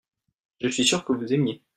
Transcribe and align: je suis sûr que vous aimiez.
je 0.61 0.69
suis 0.69 0.83
sûr 0.83 1.05
que 1.05 1.13
vous 1.13 1.31
aimiez. 1.31 1.61